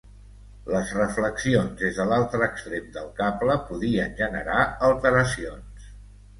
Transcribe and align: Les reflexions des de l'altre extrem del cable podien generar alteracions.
Les 0.75 0.93
reflexions 0.99 1.69
des 1.83 1.99
de 1.99 2.07
l'altre 2.13 2.41
extrem 2.47 2.89
del 2.97 3.13
cable 3.21 3.61
podien 3.69 4.19
generar 4.25 4.59
alteracions. 4.93 5.97